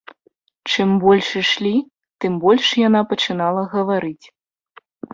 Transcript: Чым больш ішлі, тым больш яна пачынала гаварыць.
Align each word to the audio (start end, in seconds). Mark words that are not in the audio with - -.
Чым 0.71 0.89
больш 1.03 1.29
ішлі, 1.41 1.75
тым 2.25 2.33
больш 2.49 2.65
яна 2.87 3.05
пачынала 3.15 3.61
гаварыць. 3.79 4.25